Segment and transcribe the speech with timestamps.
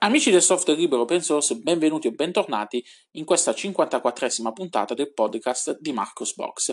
[0.00, 5.76] Amici del software libero open source, benvenuti o bentornati in questa 54esima puntata del podcast
[5.80, 6.72] di Marcos Box.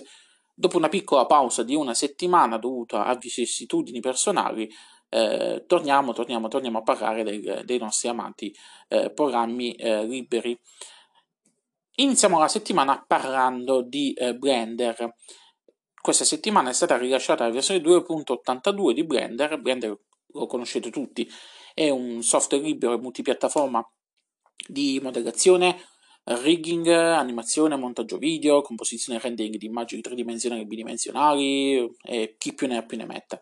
[0.54, 4.72] Dopo una piccola pausa di una settimana dovuta a vicissitudini personali,
[5.10, 8.56] eh, torniamo, torniamo, torniamo, a parlare del, dei nostri amati
[8.90, 10.56] eh, programmi eh, liberi.
[11.96, 15.16] Iniziamo la settimana parlando di eh, Blender.
[16.00, 19.98] Questa settimana è stata rilasciata la versione 2.82 di Blender, Blender
[20.36, 21.28] lo conoscete tutti,
[21.76, 23.86] è un software libero e multipiattaforma
[24.68, 25.78] di modellazione,
[26.24, 32.66] rigging, animazione, montaggio video, composizione e rendering di immagini tridimensionali e bidimensionali e chi più
[32.68, 33.40] ne ha più ne metta.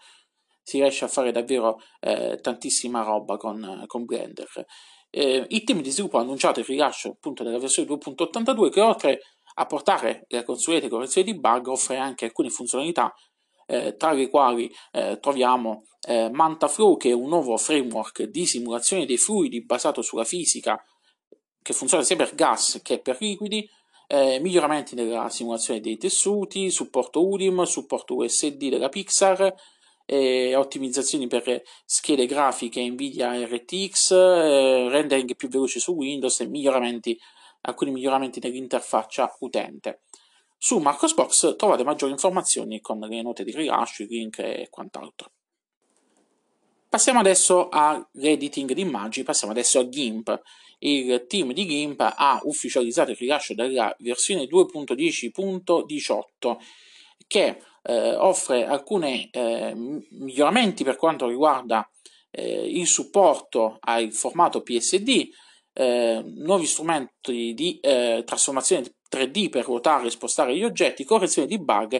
[0.63, 4.65] Si riesce a fare davvero eh, tantissima roba con, con Blender.
[5.11, 9.21] Eh, il team di sviluppo ha annunciato il rilascio appunto della versione 2.82 che oltre
[9.55, 13.13] a portare le consuete correzioni di bug offre anche alcune funzionalità
[13.67, 19.05] eh, tra le quali eh, troviamo eh, MantaFlow, che è un nuovo framework di simulazione
[19.05, 20.83] dei fluidi basato sulla fisica,
[21.61, 23.67] che funziona sia per gas che per liquidi,
[24.07, 29.53] eh, miglioramenti nella simulazione dei tessuti, supporto UDIM, supporto USD della Pixar,
[30.05, 37.17] eh, ottimizzazioni per schede grafiche Nvidia RTX, eh, rendering più veloce su Windows e miglioramenti,
[37.61, 40.01] alcuni miglioramenti nell'interfaccia utente.
[40.57, 45.32] Su Marcosbox trovate maggiori informazioni con le note di rilascio, i link e quant'altro.
[46.93, 50.41] Passiamo adesso all'editing di immagini, passiamo adesso a GIMP.
[50.77, 56.57] Il team di GIMP ha ufficializzato il rilascio della versione 2.10.18
[57.25, 61.89] che eh, offre alcuni eh, miglioramenti per quanto riguarda
[62.29, 65.29] eh, il supporto al formato PSD,
[65.73, 71.57] eh, nuovi strumenti di eh, trasformazione 3D per ruotare e spostare gli oggetti, correzione di
[71.57, 71.99] bug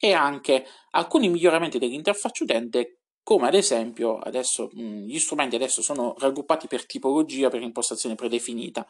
[0.00, 6.66] e anche alcuni miglioramenti dell'interfaccia utente come ad esempio adesso gli strumenti adesso sono raggruppati
[6.66, 8.86] per tipologia per impostazione predefinita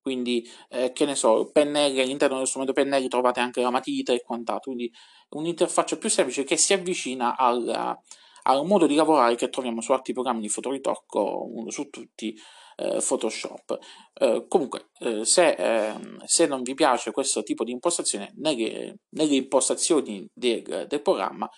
[0.00, 4.22] quindi eh, che ne so pennelli all'interno dello strumento pennelli trovate anche la matita e
[4.22, 4.90] quant'altro quindi
[5.30, 7.96] un'interfaccia più semplice che si avvicina al,
[8.42, 12.34] al modo di lavorare che troviamo su altri programmi di fotoritocco uno su tutti
[12.80, 13.78] eh, Photoshop.
[14.14, 19.34] Eh, comunque, eh, se, ehm, se, non vi piace questo tipo di impostazione, nelle, nelle
[19.34, 21.48] impostazioni del, del, programma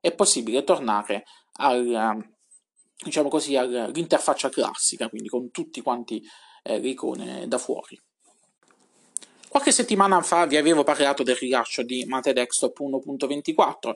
[0.00, 1.24] è possibile tornare
[1.60, 2.24] al,
[3.02, 6.22] diciamo così, all'interfaccia classica, quindi con tutti quanti
[6.62, 8.00] eh, le icone da fuori.
[9.48, 13.94] Qualche settimana fa vi avevo parlato del rilascio di Mate Desktop 1.24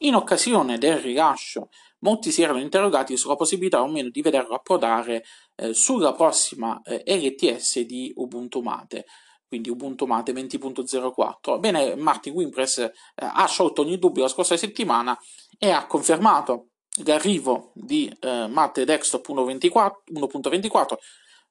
[0.00, 5.24] in occasione del rilascio, molti si erano interrogati sulla possibilità o meno di vederlo approdare
[5.56, 9.06] eh, sulla prossima eh, LTS di Ubuntu Mate,
[9.48, 11.58] quindi Ubuntu Mate 20.04.
[11.58, 15.18] Bene, Martin Wimpress eh, ha sciolto ogni dubbio la scorsa settimana
[15.58, 16.68] e ha confermato
[17.04, 20.96] l'arrivo di eh, Mate Desktop 1.24,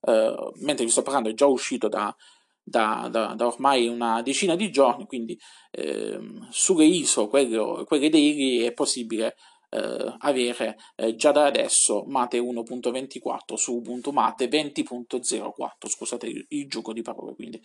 [0.01, 2.15] eh, mentre vi sto parlando è già uscito da
[2.69, 5.39] da, da, da, ormai una decina di giorni, quindi
[5.71, 6.19] eh,
[6.49, 9.37] sulle ISO, quelle, quelle daily, è possibile
[9.69, 16.67] eh, avere eh, già da adesso Mate 1.24 su Ubuntu Mate 20.04, scusate il, il,
[16.67, 17.61] gioco di parole, quindi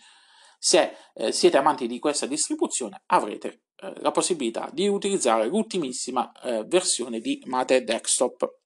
[0.63, 6.63] se eh, siete amanti di questa distribuzione avrete eh, la possibilità di utilizzare l'ultimissima eh,
[6.63, 8.59] versione di Mate Desktop.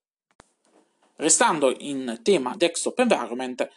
[1.15, 3.67] Restando in tema desktop environment,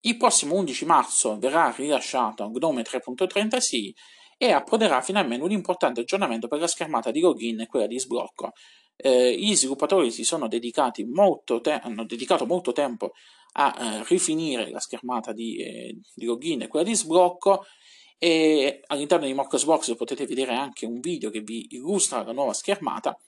[0.00, 3.92] il prossimo 11 marzo verrà rilasciato Gnome 3.36
[4.36, 8.50] e approderà finalmente un importante aggiornamento per la schermata di login e quella di sblocco.
[8.96, 13.12] Eh, gli sviluppatori si sono dedicati molto te- hanno dedicato molto tempo
[13.60, 17.64] a eh, rifinire la schermata di, eh, di, login e quella di sblocco
[18.16, 23.18] e all'interno di Mockosbox potete vedere anche un video che vi illustra la nuova schermata.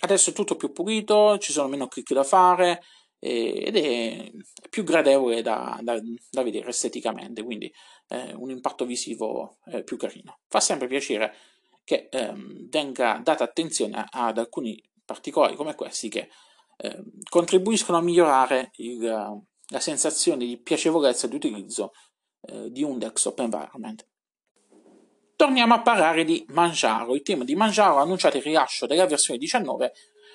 [0.00, 2.82] Adesso è tutto più pulito, ci sono meno clic da fare,
[3.20, 4.30] ed è
[4.70, 5.98] più gradevole da, da,
[6.30, 7.72] da vedere esteticamente, quindi
[8.08, 10.38] eh, un impatto visivo eh, più carino.
[10.46, 11.34] Fa sempre piacere
[11.84, 16.28] che ehm, venga data attenzione ad alcuni particolari come questi che
[16.78, 21.92] eh, contribuiscono a migliorare il, la sensazione di piacevolezza di utilizzo
[22.42, 24.06] eh, di un desktop environment.
[25.36, 27.14] Torniamo a parlare di Manjaro.
[27.14, 29.92] Il team di Manjaro ha annunciato il rilascio della versione 19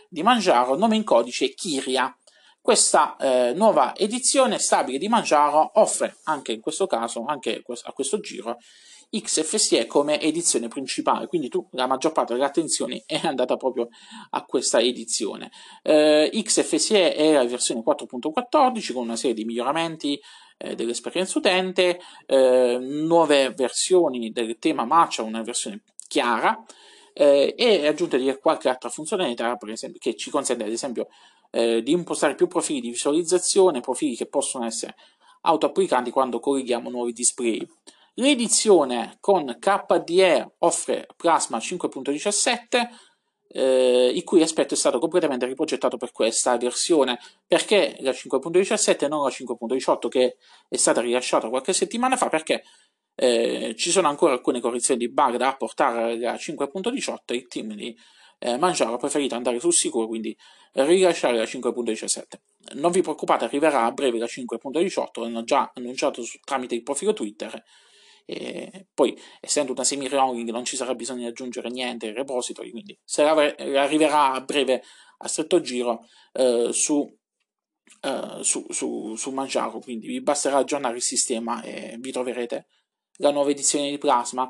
[0.10, 2.16] di Manjaro, nome in codice Kiria
[2.63, 8.21] questa eh, nuova edizione stabile di Manjaro offre anche in questo caso, anche a questo
[8.21, 8.57] giro,
[9.10, 13.89] XFSE come edizione principale, quindi tu, la maggior parte dell'attenzione è andata proprio
[14.30, 15.51] a questa edizione.
[15.81, 20.18] Eh, XFSE è la versione 4.14 con una serie di miglioramenti
[20.57, 26.63] eh, dell'esperienza utente, eh, nuove versioni del tema matcha, una versione chiara,
[27.13, 31.07] eh, e aggiunta di qualche altra funzionalità, esempio, che ci consente ad esempio
[31.51, 34.95] eh, di impostare più profili di visualizzazione, profili che possono essere
[35.42, 37.65] auto-applicanti quando colleghiamo nuovi display.
[38.15, 42.88] L'edizione con KDE offre Plasma 5.17,
[43.56, 47.19] eh, il cui aspetto è stato completamente riprogettato per questa versione.
[47.48, 50.38] Perché la 5.17 e non la 5.18 che
[50.68, 52.30] è stata rilasciata qualche settimana fa?
[52.30, 52.63] Perché
[53.15, 57.74] eh, ci sono ancora alcune correzioni di bug da apportare alla 5.18 e il team
[57.74, 57.95] di
[58.39, 60.36] eh, Mangiaro ha preferito andare sul sicuro, quindi
[60.74, 62.21] rilasciare la 5.17.
[62.75, 67.13] Non vi preoccupate, arriverà a breve la 5.18, l'hanno già annunciato su, tramite il profilo
[67.13, 67.63] Twitter.
[68.25, 72.98] E poi, essendo una semi-rolling, non ci sarà bisogno di aggiungere niente ai repository, quindi
[73.75, 74.81] arriverà a breve
[75.18, 77.10] a stretto giro eh, su,
[78.01, 82.68] eh, su, su, su Mangiaro, quindi vi basterà aggiornare il sistema e vi troverete
[83.18, 84.50] la nuova edizione di Plasma.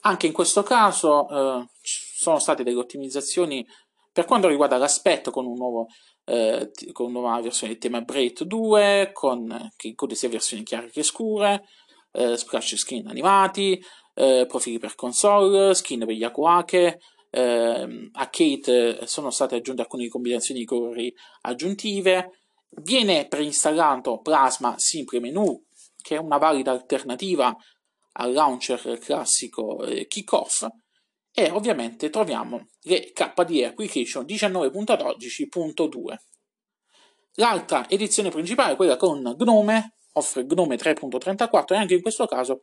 [0.00, 3.66] Anche in questo caso eh, sono state delle ottimizzazioni
[4.12, 5.86] per quanto riguarda l'aspetto con, un nuovo,
[6.24, 10.88] eh, con una nuova versione del tema Braid 2, con, che include sia versioni chiare
[10.90, 11.64] che scure,
[12.12, 13.82] eh, splash screen animati,
[14.14, 17.00] eh, profili per console, skin per gli Akuake,
[17.30, 22.42] eh, a Kate sono state aggiunte alcune combinazioni di colori aggiuntive,
[22.82, 25.60] viene preinstallato Plasma Simple Menu,
[26.00, 27.52] che è una valida alternativa
[28.16, 30.66] al launcher classico eh, Kickoff
[31.32, 36.14] e ovviamente troviamo le KDE Application 19.12.2.
[37.36, 42.60] L'altra edizione principale, quella con Gnome, offre Gnome 3.34 e anche in questo caso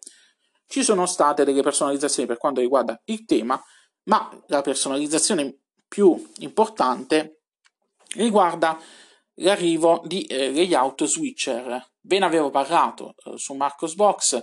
[0.68, 3.62] ci sono state delle personalizzazioni per quanto riguarda il tema,
[4.04, 7.42] ma la personalizzazione più importante
[8.16, 8.80] riguarda
[9.36, 11.90] l'arrivo di eh, layout switcher.
[12.00, 14.42] Ve ne avevo parlato eh, su Marcos Box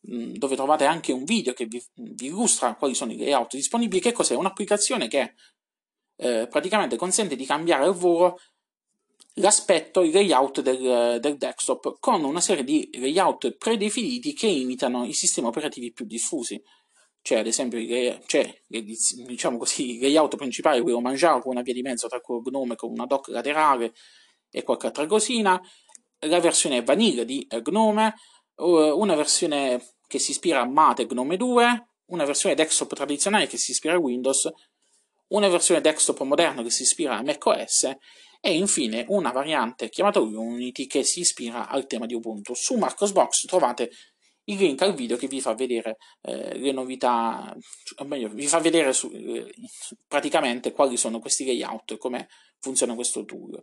[0.00, 4.00] dove trovate anche un video che vi, vi, illustra quali sono i layout disponibili.
[4.00, 4.34] Che cos'è?
[4.34, 5.34] Un'applicazione che
[6.16, 8.38] eh, praticamente consente di cambiare al volo
[9.34, 15.12] l'aspetto, il layout del, del, desktop con una serie di layout predefiniti che imitano i
[15.12, 16.60] sistemi operativi più diffusi.
[17.20, 21.74] C'è ad esempio il, c'è, diciamo così, il layout principale, quello Manjaro, con una via
[21.74, 23.92] di mezzo tra quello Gnome con una dock laterale
[24.50, 25.60] e qualche altra cosina,
[26.20, 28.14] la versione vanilla di Gnome,
[28.58, 33.72] una versione che si ispira a Mate Gnome 2, una versione desktop tradizionale che si
[33.72, 34.50] ispira a Windows,
[35.28, 37.90] una versione desktop moderna che si ispira a macOS
[38.40, 42.54] e infine una variante chiamata Unity che si ispira al tema di Ubuntu.
[42.54, 43.90] Su Marcosbox trovate
[44.44, 47.54] il link al video che vi fa vedere eh, le novità,
[47.96, 49.52] o meglio, vi fa vedere su, eh,
[50.06, 52.28] praticamente quali sono questi layout e come
[52.58, 53.62] funziona questo tool.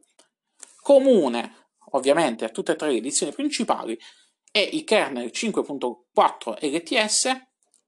[0.81, 3.97] Comune, ovviamente, a tutte e tre le edizioni principali
[4.55, 7.29] è il kernel 5.4 LTS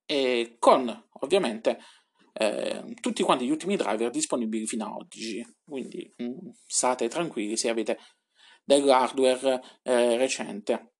[0.05, 1.79] e con ovviamente
[2.33, 5.41] eh, tutti quanti gli ultimi driver disponibili fino ad oggi.
[5.63, 7.97] Quindi mh, mm, state tranquilli se avete
[8.65, 10.95] dell'hardware eh, recente.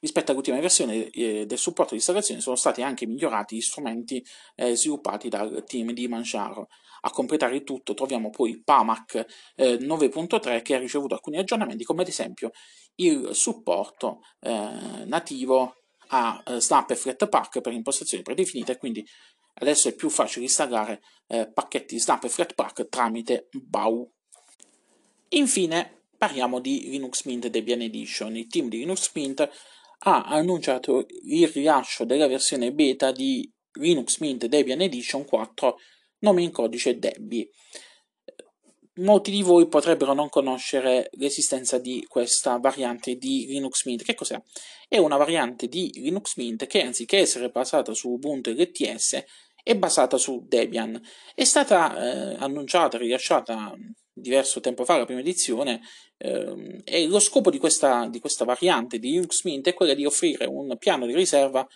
[0.00, 4.22] Rispetto all'ultima versione eh, del supporto di installazione sono stati anche migliorati gli strumenti
[4.54, 6.68] eh, sviluppati dal team di Manjaro.
[7.02, 12.02] A completare il tutto troviamo poi PAMAC eh, 9.3 che ha ricevuto alcuni aggiornamenti come
[12.02, 12.50] ad esempio
[12.96, 15.76] il supporto eh, nativo
[16.08, 19.06] a eh, Snap e Flatpak per impostazioni predefinite quindi
[19.54, 24.10] adesso è più facile installare eh, pacchetti Snap e Flatpak tramite BAU.
[25.30, 28.36] Infine parliamo di Linux Mint Debian Edition.
[28.36, 29.48] Il team di Linux Mint
[30.00, 35.76] ha annunciato il rilascio della versione beta di Linux Mint Debian Edition 4
[36.20, 37.48] nome in codice Debbie.
[38.96, 44.02] Molti di voi potrebbero non conoscere l'esistenza di questa variante di Linux Mint.
[44.02, 44.40] Che cos'è?
[44.88, 49.24] È una variante di Linux Mint che anziché essere basata su Ubuntu LTS
[49.62, 51.00] è basata su Debian.
[51.34, 53.76] È stata eh, annunciata, rilasciata
[54.12, 55.80] diverso tempo fa, la prima edizione,
[56.16, 60.04] eh, e lo scopo di questa, di questa variante di Linux Mint è quello di
[60.04, 61.66] offrire un piano di riserva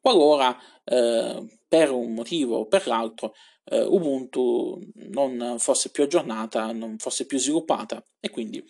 [0.00, 6.98] qualora eh, per un motivo o per l'altro eh, Ubuntu non fosse più aggiornata, non
[6.98, 8.64] fosse più sviluppata e quindi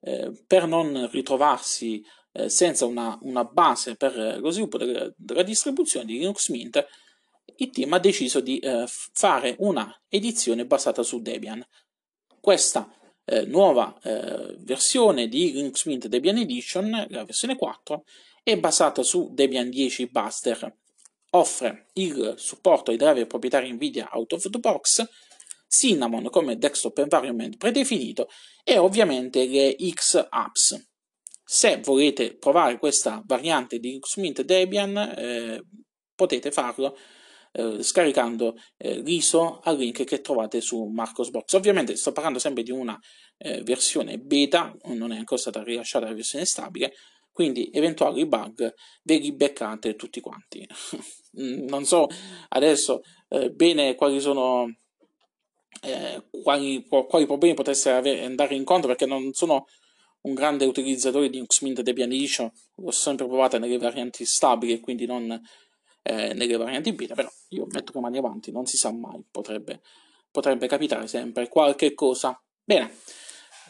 [0.00, 6.06] eh, per non ritrovarsi eh, senza una, una, base per lo sviluppo della, della, distribuzione
[6.06, 6.86] di Linux Mint,
[7.56, 11.64] il team ha deciso di eh, fare una edizione basata su Debian.
[12.40, 12.90] Questa
[13.24, 18.04] eh, nuova eh, versione di Linux Mint Debian Edition, la versione 4,
[18.42, 20.76] è basata su Debian 10 Buster
[21.36, 25.04] offre il supporto ai driver proprietari NVIDIA out of the box,
[25.68, 28.28] Cinnamon come desktop environment predefinito
[28.64, 30.88] e ovviamente le X apps.
[31.44, 35.62] Se volete provare questa variante di Xmint Debian eh,
[36.14, 36.96] potete farlo
[37.52, 41.52] eh, scaricando eh, l'ISO al link che trovate su Marcosbox.
[41.52, 42.98] Ovviamente sto parlando sempre di una
[43.38, 46.92] eh, versione beta, non è ancora stata rilasciata la versione stabile,
[47.36, 50.66] quindi eventuali bug ve li beccate tutti quanti.
[51.68, 52.06] non so
[52.48, 54.74] adesso eh, bene quali sono
[55.82, 59.66] eh, quali, quali, problemi potessero avere, andare incontro perché non sono
[60.22, 65.04] un grande utilizzatore di Xmint Debian Edition, l'ho sempre provata nelle varianti stabili e quindi
[65.04, 65.30] non
[66.04, 69.82] eh, nelle varianti beta, però io metto le mani avanti, non si sa mai, potrebbe,
[70.30, 72.42] potrebbe capitare sempre qualche cosa.
[72.64, 72.94] Bene,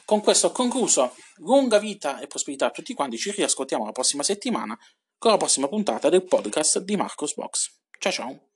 [0.06, 1.14] con questo ho concluso.
[1.40, 3.18] Lunga vita e prosperità a tutti quanti.
[3.18, 4.78] Ci riascoltiamo la prossima settimana
[5.18, 7.80] con la prossima puntata del podcast di Marcos Box.
[7.98, 8.55] Ciao ciao.